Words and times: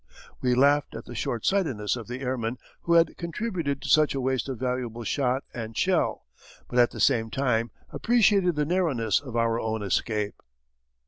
We 0.41 0.55
laughed 0.55 0.95
at 0.95 1.05
the 1.05 1.13
short 1.13 1.45
sightedness 1.45 1.95
of 1.95 2.07
the 2.07 2.21
airman 2.21 2.57
who 2.81 2.93
had 2.93 3.15
contributed 3.17 3.83
to 3.83 3.87
such 3.87 4.15
a 4.15 4.19
waste 4.19 4.49
of 4.49 4.57
valuable 4.57 5.03
shot 5.03 5.43
and 5.53 5.77
shell, 5.77 6.25
but 6.67 6.79
at 6.79 6.89
the 6.89 6.99
same 6.99 7.29
time 7.29 7.69
appreciated 7.91 8.55
the 8.55 8.65
narrowness 8.65 9.19
of 9.19 9.35
our 9.35 9.59
own 9.59 9.83
escape." 9.83 10.41